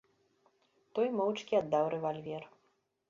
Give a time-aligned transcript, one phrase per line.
[0.99, 2.43] Той моўчкі аддаў рэвальвер.